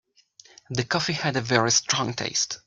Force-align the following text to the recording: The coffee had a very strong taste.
The 0.71 0.83
coffee 0.83 1.13
had 1.13 1.35
a 1.37 1.41
very 1.41 1.69
strong 1.69 2.15
taste. 2.15 2.57